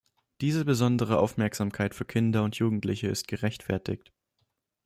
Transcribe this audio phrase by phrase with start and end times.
[0.41, 4.11] Diese besondere Aufmerksamkeit für Kinder und Jugendliche ist gerechtfertigt.